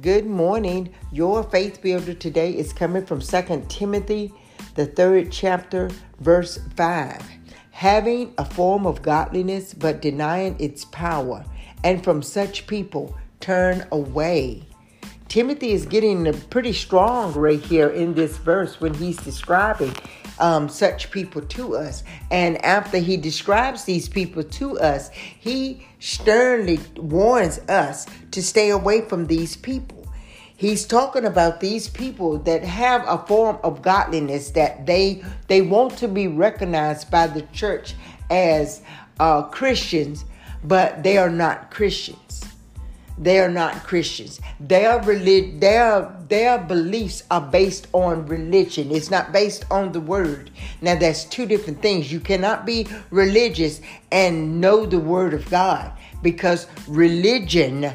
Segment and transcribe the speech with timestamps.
[0.00, 0.94] Good morning.
[1.12, 4.32] Your faith builder today is coming from 2 Timothy,
[4.74, 7.20] the third chapter, verse 5.
[7.72, 11.44] Having a form of godliness, but denying its power,
[11.84, 14.62] and from such people turn away.
[15.28, 19.94] Timothy is getting pretty strong right here in this verse when he's describing
[20.40, 22.02] um, such people to us.
[22.30, 29.02] And after he describes these people to us, he sternly warns us to stay away
[29.02, 29.99] from these people.
[30.60, 35.96] He's talking about these people that have a form of godliness that they they want
[35.96, 37.94] to be recognized by the church
[38.28, 38.82] as
[39.18, 40.26] uh, Christians,
[40.62, 42.44] but they are not Christians.
[43.16, 44.38] They are not Christians.
[44.60, 48.90] Their relig- their their beliefs are based on religion.
[48.90, 50.50] It's not based on the word.
[50.82, 52.12] Now that's two different things.
[52.12, 53.80] You cannot be religious
[54.12, 55.90] and know the word of God
[56.22, 57.90] because religion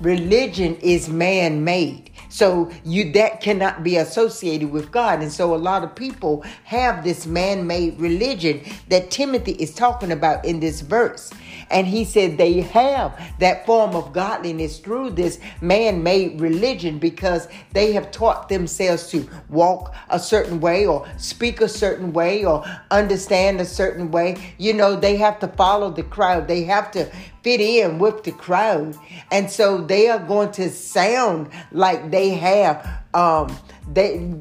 [0.00, 2.10] religion is man-made.
[2.28, 5.20] So you that cannot be associated with God.
[5.20, 10.44] And so a lot of people have this man-made religion that Timothy is talking about
[10.44, 11.32] in this verse.
[11.70, 17.46] And he said they have that form of godliness through this man made religion because
[17.72, 22.64] they have taught themselves to walk a certain way or speak a certain way or
[22.90, 24.54] understand a certain way.
[24.58, 27.10] You know, they have to follow the crowd, they have to
[27.42, 28.96] fit in with the crowd.
[29.30, 33.56] And so they are going to sound like they have, um,
[33.92, 34.34] they,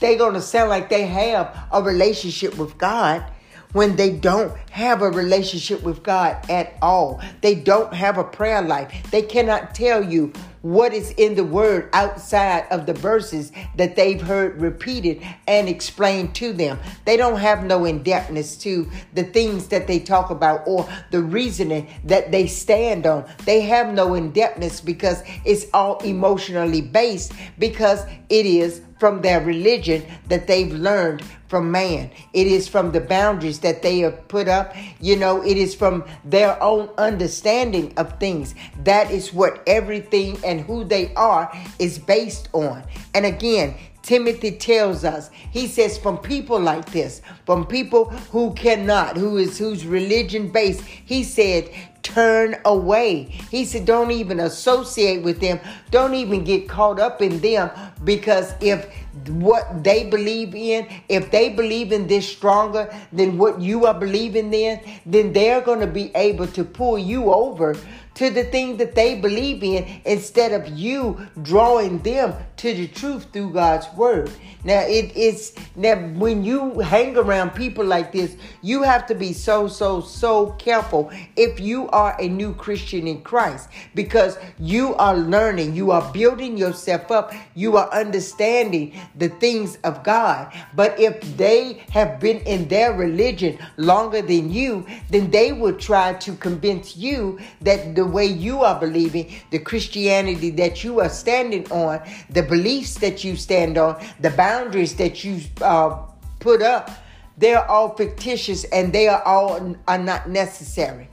[0.00, 3.24] they're going to sound like they have a relationship with God
[3.72, 7.22] when they don't have a relationship with God at all.
[7.40, 9.10] They don't have a prayer life.
[9.10, 14.22] They cannot tell you what is in the word outside of the verses that they've
[14.22, 16.78] heard repeated and explained to them.
[17.04, 21.20] They don't have no in depthness to the things that they talk about or the
[21.22, 23.28] reasoning that they stand on.
[23.44, 29.40] They have no in depthness because it's all emotionally based because it is from their
[29.40, 32.08] religion that they've learned from man.
[32.32, 34.76] It is from the boundaries that they have put up.
[35.00, 38.54] You know, it is from their own understanding of things.
[38.84, 42.84] That is what everything and who they are is based on.
[43.12, 49.16] And again, Timothy tells us, he says, from people like this, from people who cannot,
[49.16, 51.68] who is whose religion based, he said,
[52.02, 53.24] turn away.
[53.50, 55.60] He said, don't even associate with them.
[55.90, 57.70] Don't even get caught up in them
[58.04, 58.92] because if
[59.28, 64.52] what they believe in, if they believe in this stronger than what you are believing
[64.52, 67.76] in, then they're going to be able to pull you over
[68.14, 73.26] to the thing that they believe in instead of you drawing them to the truth
[73.32, 74.30] through God's word.
[74.64, 79.32] Now it is now when you hang around people like this, you have to be
[79.32, 85.16] so so so careful if you are a new Christian in Christ because you are
[85.16, 90.52] learning, you are building yourself up, you are understanding the things of God.
[90.76, 96.12] But if they have been in their religion longer than you, then they will try
[96.14, 101.70] to convince you that the way you are believing, the Christianity that you are standing
[101.70, 105.96] on, the beliefs that you stand on, the boundaries that you uh,
[106.40, 106.90] put up,
[107.38, 111.08] they're all fictitious and they are all are not necessary.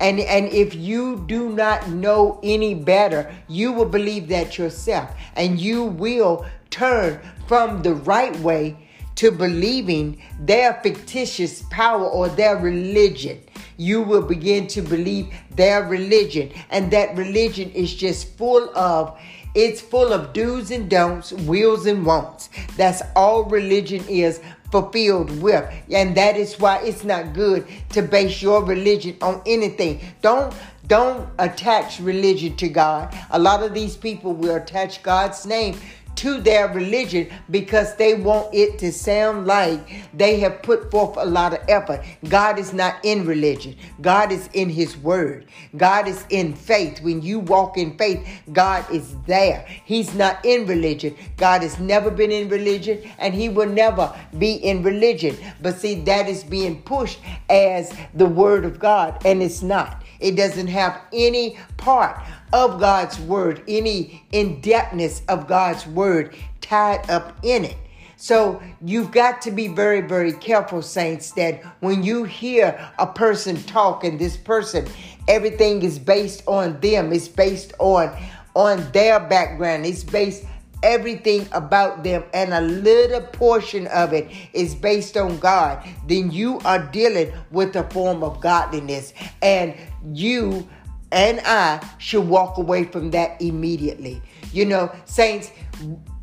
[0.00, 5.10] And, and if you do not know any better, you will believe that yourself.
[5.36, 8.76] And you will turn from the right way
[9.16, 13.40] to believing their fictitious power or their religion.
[13.76, 16.50] You will begin to believe their religion.
[16.70, 19.18] And that religion is just full of
[19.54, 22.48] it's full of do's and don'ts, wills and won'ts.
[22.76, 24.40] That's all religion is
[24.72, 25.72] fulfilled with.
[25.92, 30.00] And that is why it's not good to base your religion on anything.
[30.22, 30.52] Don't
[30.86, 33.16] don't attach religion to God.
[33.30, 35.78] A lot of these people will attach God's name
[36.16, 39.80] to their religion because they want it to sound like
[40.14, 42.04] they have put forth a lot of effort.
[42.28, 45.46] God is not in religion, God is in His Word,
[45.76, 47.00] God is in faith.
[47.02, 49.66] When you walk in faith, God is there.
[49.84, 51.16] He's not in religion.
[51.36, 55.36] God has never been in religion and He will never be in religion.
[55.60, 60.03] But see, that is being pushed as the Word of God, and it's not.
[60.24, 62.18] It doesn't have any part
[62.54, 67.76] of God's word, any in depthness of God's word tied up in it.
[68.16, 73.62] So you've got to be very, very careful, saints, that when you hear a person
[73.64, 74.86] talk and this person,
[75.28, 78.10] everything is based on them, it's based on
[78.54, 80.46] on their background, it's based
[80.84, 86.60] everything about them and a little portion of it is based on God, then you
[86.64, 89.14] are dealing with a form of godliness.
[89.40, 89.74] And
[90.12, 90.68] you
[91.12, 94.20] and I should walk away from that immediately.
[94.52, 95.50] You know, saints,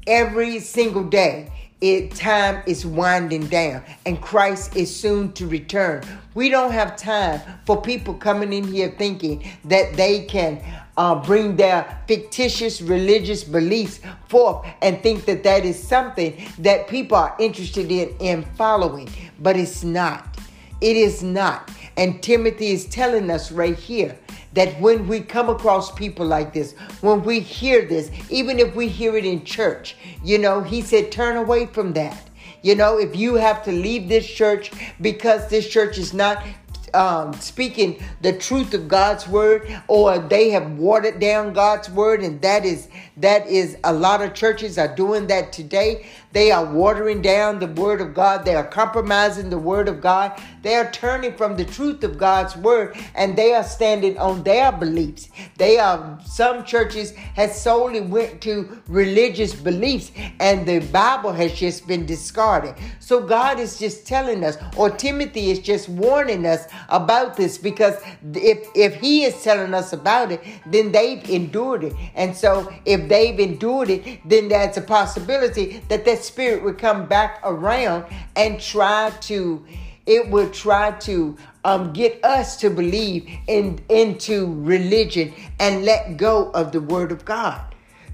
[0.07, 1.51] every single day,
[1.81, 6.03] it time is winding down and Christ is soon to return.
[6.35, 10.61] We don't have time for people coming in here thinking that they can
[10.95, 13.99] uh, bring their fictitious religious beliefs
[14.29, 19.57] forth and think that that is something that people are interested in in following, but
[19.57, 20.37] it's not.
[20.81, 21.71] It is not.
[21.97, 24.17] And Timothy is telling us right here
[24.53, 28.87] that when we come across people like this, when we hear this, even if we
[28.87, 32.29] hear it in church, you know, he said, turn away from that.
[32.61, 36.43] You know, if you have to leave this church because this church is not
[36.93, 42.41] um, speaking the truth of God's word, or they have watered down God's word, and
[42.41, 46.05] that is that is a lot of churches are doing that today.
[46.31, 48.45] They are watering down the word of God.
[48.45, 50.39] They are compromising the word of God.
[50.61, 54.71] They are turning from the truth of God's word and they are standing on their
[54.71, 55.29] beliefs.
[55.57, 61.87] They are some churches has solely went to religious beliefs and the Bible has just
[61.87, 62.75] been discarded.
[62.99, 67.95] So God is just telling us or Timothy is just warning us about this because
[68.33, 71.93] if if he is telling us about it, then they've endured it.
[72.15, 77.39] And so if they've endured it, then that's a possibility that spirit would come back
[77.43, 79.65] around and try to
[80.05, 86.49] it would try to um, get us to believe in into religion and let go
[86.51, 87.61] of the word of God.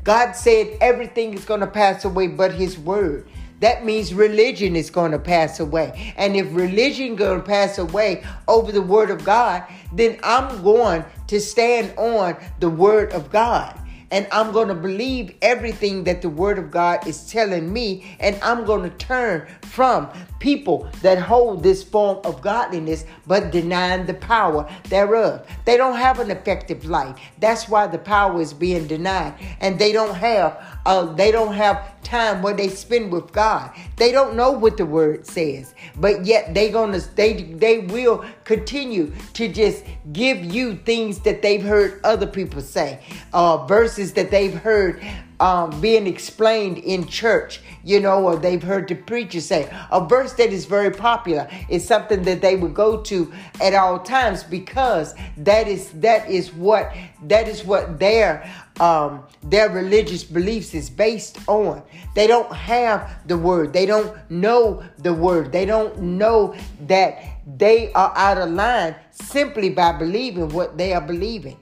[0.03, 3.27] God said everything is going to pass away but his word.
[3.59, 6.13] That means religion is going to pass away.
[6.17, 11.03] And if religion going to pass away over the word of God, then I'm going
[11.27, 13.79] to stand on the word of God
[14.11, 18.37] and I'm going to believe everything that the Word of God is telling me, and
[18.41, 20.09] I'm going to turn from
[20.39, 25.45] people that hold this form of godliness but denying the power thereof.
[25.65, 27.19] They don't have an effective life.
[27.39, 32.01] That's why the power is being denied, and they don't have uh, they don't have
[32.01, 33.71] time where they spend with God.
[33.97, 39.11] They don't know what the word says, but yet they gonna they they will continue
[39.33, 43.01] to just give you things that they've heard other people say,
[43.33, 45.01] uh, verses that they've heard
[45.39, 49.69] um, being explained in church, you know, or they've heard the preacher say.
[49.91, 53.31] A verse that is very popular is something that they would go to
[53.61, 56.91] at all times because that is that is what
[57.23, 61.83] that is what their um, their religious beliefs is based on.
[62.15, 63.73] They don't have the word.
[63.73, 65.51] They don't know the word.
[65.51, 66.55] They don't know
[66.87, 67.19] that
[67.57, 71.57] they are out of line simply by believing what they are believing.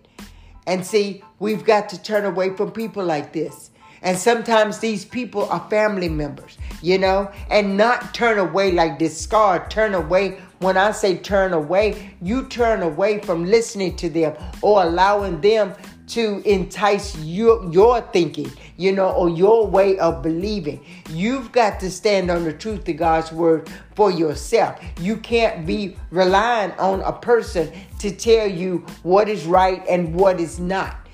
[0.67, 3.71] And see, we've got to turn away from people like this.
[4.01, 9.71] And sometimes these people are family members, you know, and not turn away like discard,
[9.71, 10.39] turn away.
[10.59, 15.73] When I say turn away, you turn away from listening to them or allowing them
[16.09, 20.85] to entice your, your thinking, you know, or your way of believing.
[21.09, 24.79] You've got to stand on the truth of God's word for yourself.
[24.99, 30.39] You can't be relying on a person to tell you what is right and what
[30.39, 31.04] is not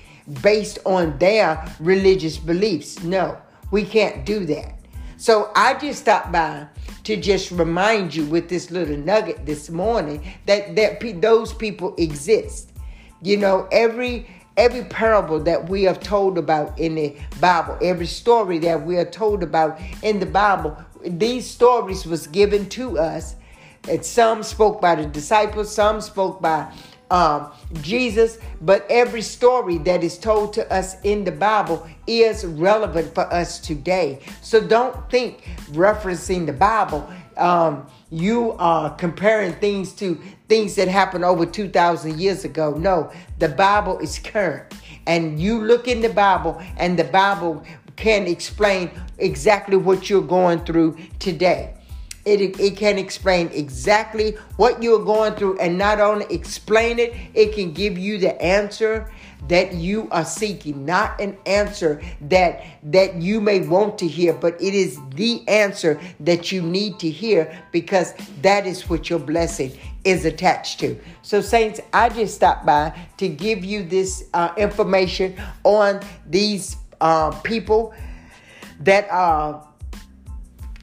[0.42, 3.02] based on their religious beliefs.
[3.02, 3.38] No,
[3.70, 4.78] we can't do that.
[5.16, 6.66] So I just stopped by
[7.04, 12.72] to just remind you with this little nugget this morning that that those people exist.
[13.22, 14.26] You know, every
[14.56, 19.04] every parable that we have told about in the Bible, every story that we are
[19.04, 23.36] told about in the Bible, these stories was given to us.
[23.88, 26.72] And some spoke by the disciples, some spoke by
[27.12, 27.52] um,
[27.82, 33.30] Jesus, but every story that is told to us in the Bible is relevant for
[33.30, 34.20] us today.
[34.40, 35.42] So don't think
[35.72, 42.46] referencing the Bible, um, you are comparing things to things that happened over 2,000 years
[42.46, 42.72] ago.
[42.78, 44.72] No, the Bible is current.
[45.06, 47.62] And you look in the Bible, and the Bible
[47.96, 51.74] can explain exactly what you're going through today.
[52.24, 57.52] It, it can explain exactly what you're going through and not only explain it, it
[57.52, 59.10] can give you the answer
[59.48, 60.84] that you are seeking.
[60.84, 66.00] Not an answer that that you may want to hear but it is the answer
[66.20, 69.72] that you need to hear because that is what your blessing
[70.04, 70.96] is attached to.
[71.22, 77.30] So saints i just stopped by to give you this uh, information on these uh,
[77.40, 77.94] people
[78.80, 79.66] that are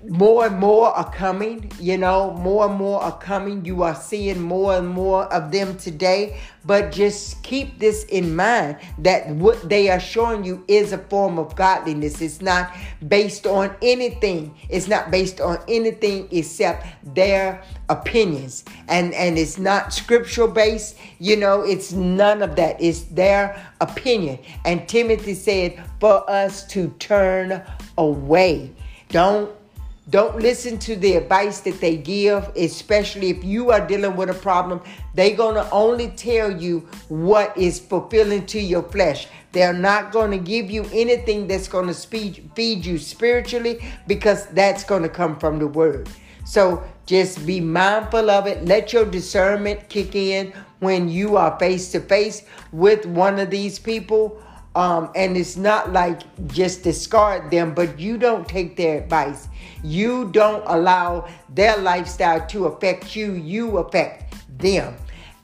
[0.08, 3.66] more and more are coming, you know, more and more are coming.
[3.66, 6.40] You are seeing more and more of them today.
[6.64, 11.38] But just keep this in mind that what they are showing you is a form
[11.38, 12.22] of godliness.
[12.22, 12.74] It's not
[13.08, 14.56] based on anything.
[14.70, 18.64] It's not based on anything except their opinions.
[18.88, 22.82] And and it's not scriptural based, you know, it's none of that.
[22.82, 24.40] It's their opinion.
[24.64, 27.64] And Timothy said for us to turn
[27.98, 28.72] away.
[29.10, 29.59] Don't
[30.10, 34.34] don't listen to the advice that they give, especially if you are dealing with a
[34.34, 34.82] problem.
[35.14, 39.28] They're going to only tell you what is fulfilling to your flesh.
[39.52, 44.48] They're not going to give you anything that's going to speed, feed you spiritually because
[44.48, 46.10] that's going to come from the word.
[46.46, 48.66] So just be mindful of it.
[48.66, 53.78] Let your discernment kick in when you are face to face with one of these
[53.78, 54.42] people
[54.80, 59.50] um, and it's not like just discard them, but you don't take their advice.
[59.84, 64.96] You don't allow their lifestyle to affect you, you affect them.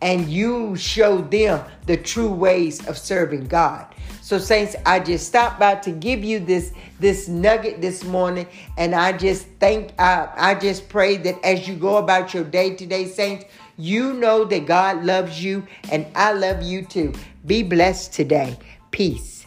[0.02, 3.94] And you show them the true ways of serving God.
[4.22, 8.96] So, Saints, I just stopped by to give you this this nugget this morning, and
[8.96, 13.06] I just thank I, I just pray that as you go about your day today,
[13.06, 13.46] Saints,
[13.78, 17.14] you know that God loves you, and I love you too.
[17.46, 18.58] Be blessed today.
[18.96, 19.45] Peace.